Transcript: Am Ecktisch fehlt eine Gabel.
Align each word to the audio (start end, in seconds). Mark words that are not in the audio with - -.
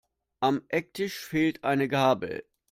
Am 0.39 0.63
Ecktisch 0.69 1.19
fehlt 1.19 1.63
eine 1.63 1.87
Gabel. 1.87 2.43